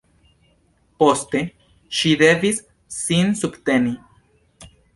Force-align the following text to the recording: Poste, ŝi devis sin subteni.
Poste, 1.03 1.41
ŝi 1.99 2.15
devis 2.23 2.63
sin 2.99 3.39
subteni. 3.43 3.95